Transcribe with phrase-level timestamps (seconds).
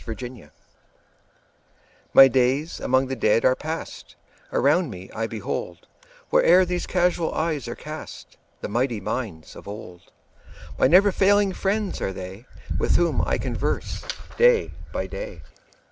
[0.03, 0.51] His Books
[2.15, 4.15] MY days among the Dead are past;
[4.51, 5.85] Around me I behold,
[6.31, 10.11] Where'er these casual eyes are cast, The mighty minds of old:
[10.79, 14.03] My never failing friends are they, 5 With whom I converse
[14.39, 15.43] day by day.